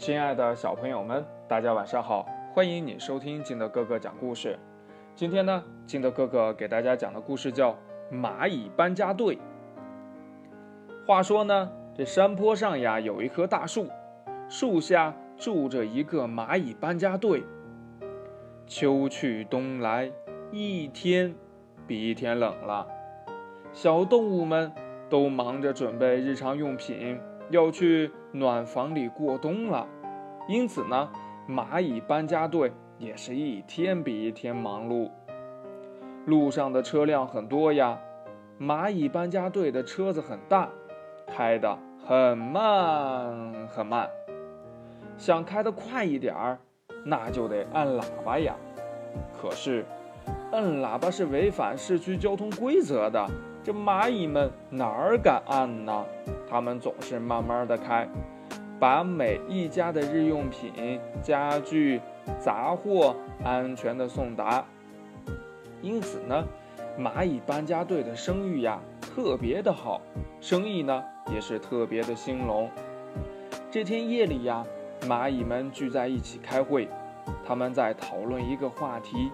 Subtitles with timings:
[0.00, 2.26] 亲爱的小朋友们，大家晚上好！
[2.54, 4.58] 欢迎你收听金德哥哥讲故事。
[5.14, 7.72] 今天呢，金德哥哥给大家讲的故事叫
[8.10, 9.36] 《蚂蚁搬家队》。
[11.06, 13.88] 话说呢，这山坡上呀有一棵大树，
[14.48, 17.44] 树下住着一个蚂蚁搬家队。
[18.66, 20.10] 秋去冬来，
[20.50, 21.34] 一天
[21.86, 22.86] 比一天冷了，
[23.74, 24.72] 小动物们
[25.10, 27.20] 都忙着准备日常用品。
[27.50, 29.86] 要去暖房里过冬了，
[30.48, 31.10] 因此呢，
[31.48, 35.10] 蚂蚁搬家队也是一天比一天忙碌。
[36.26, 37.98] 路上的车辆很多呀，
[38.60, 40.68] 蚂蚁搬家队的车子很大，
[41.26, 44.08] 开得很慢很慢。
[45.16, 46.58] 想开得快一点儿，
[47.04, 48.54] 那就得按喇叭呀。
[49.36, 49.84] 可是，
[50.52, 53.26] 按喇叭是违反市区交通规则的，
[53.70, 56.04] 这蚂蚁们哪儿敢按呢？
[56.50, 58.04] 他们总是慢慢的开，
[58.80, 62.00] 把每一家的日用品、家具、
[62.40, 64.64] 杂货安全的送达。
[65.80, 66.44] 因此呢，
[66.98, 70.00] 蚂蚁搬家队的声誉呀特别的好，
[70.40, 72.68] 生意呢也是特别的兴隆。
[73.70, 74.66] 这天夜里呀，
[75.02, 76.88] 蚂蚁们聚在一起开会，
[77.46, 79.30] 他们在讨论一个话题。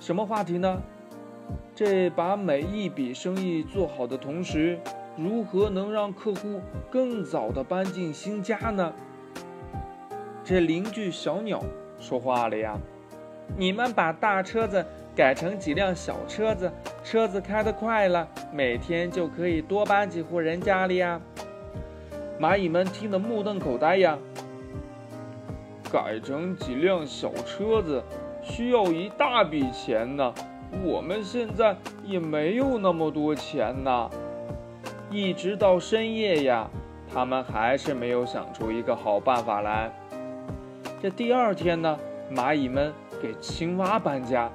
[0.00, 0.80] 什么话题呢？
[1.74, 4.78] 这把每一笔生意做好的同时。
[5.16, 8.92] 如何能让客户更早的搬进新家呢？
[10.42, 11.62] 这邻居小鸟
[12.00, 12.76] 说话了呀
[13.56, 16.72] ：“你们把大车子改成几辆小车子，
[17.04, 21.20] 车子开得快了，每天就可以多搬几户人家了呀。”
[22.40, 24.18] 蚂蚁们听得目瞪口呆呀。
[25.92, 28.02] 改成几辆小车子
[28.42, 30.34] 需要一大笔钱呢，
[30.82, 34.10] 我们现在也没有那么多钱呢。
[35.10, 36.68] 一直到深夜呀，
[37.12, 39.92] 他们还是没有想出一个好办法来。
[41.00, 41.98] 这第二天呢，
[42.32, 44.50] 蚂蚁们给青蛙搬家，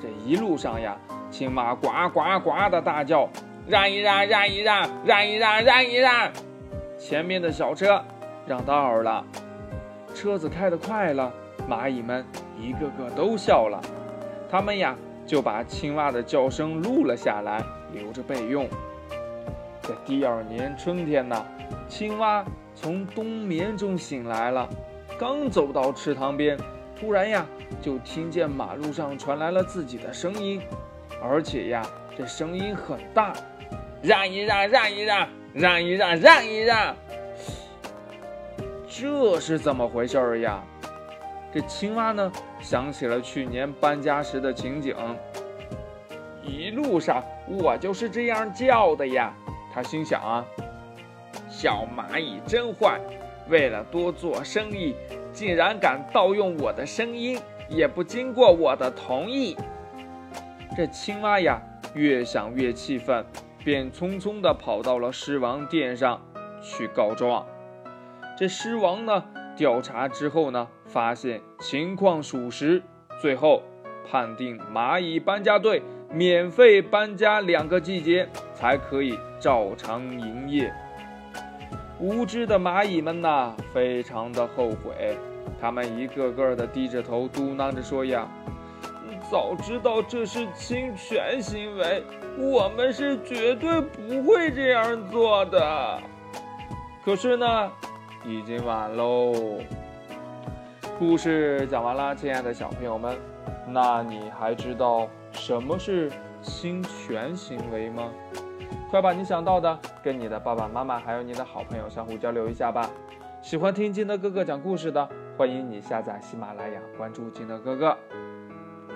[0.00, 0.96] 这一路上呀，
[1.30, 3.28] 青蛙呱呱呱的大叫
[3.66, 6.30] ：“让一让，让一让，让一让，让一让！”
[6.98, 8.02] 前面的小车
[8.46, 9.24] 让道了，
[10.14, 11.32] 车子开得快了，
[11.68, 12.24] 蚂蚁们
[12.60, 13.80] 一个个都笑了。
[14.50, 14.94] 他们呀，
[15.32, 18.68] 就把青蛙的叫声录了下来，留着备用。
[19.80, 21.42] 在第二年春天呢，
[21.88, 22.44] 青蛙
[22.74, 24.68] 从冬眠中醒来了，
[25.18, 26.58] 刚走到池塘边，
[27.00, 27.46] 突然呀，
[27.80, 30.60] 就听见马路上传来了自己的声音，
[31.22, 31.82] 而且呀，
[32.14, 33.32] 这声音很大，
[34.02, 36.94] 让一让，让一让，让一让，让一让。
[38.86, 40.62] 这是怎么回事呀？
[41.52, 44.96] 这青蛙呢，想起了去年搬家时的情景，
[46.42, 49.34] 一路上我就是这样叫的呀。
[49.74, 50.44] 他心想啊，
[51.48, 52.98] 小蚂蚁真坏，
[53.48, 54.94] 为了多做生意，
[55.30, 57.38] 竟然敢盗用我的声音，
[57.68, 59.56] 也不经过我的同意。
[60.74, 61.60] 这青蛙呀，
[61.94, 63.24] 越想越气愤，
[63.62, 66.18] 便匆匆地跑到了狮王殿上
[66.62, 67.46] 去告状。
[68.38, 69.22] 这狮王呢，
[69.62, 72.82] 调查之后呢，发现情况属实，
[73.20, 73.62] 最后
[74.10, 75.80] 判定蚂蚁搬家队。
[76.12, 80.74] 免费搬家两个季节才可以照常营业。
[82.00, 85.16] 无知的蚂蚁们呐，非常的后悔，
[85.60, 88.28] 他们一个个的低着头嘟囔着说呀
[89.30, 92.02] ：“早知道这是侵权行为，
[92.36, 96.02] 我们是绝对不会这样做的。”
[97.04, 97.72] 可是呢，
[98.24, 99.58] 已经晚喽。
[100.98, 103.16] 故事讲完了，亲爱的小朋友们，
[103.66, 105.08] 那你还知道？
[105.32, 106.12] 什么是
[106.42, 108.10] 侵权行为吗？
[108.90, 112.88] 快把你想到的跟你的爸爸妈妈还有你的好朋友相互交流一下吧。
[113.40, 117.96] 喜欢听金德哥哥讲故事的，欢迎你下载喜马拉雅，关注金德哥哥。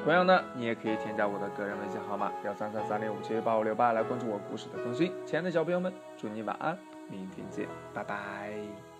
[0.04, 5.10] 同样呢，你也可以添加我的个人微信号码幺三三三零五七八五六八来关注我故事的更新。
[5.24, 8.95] 亲爱的小朋友们，祝你晚安，明天见，拜拜。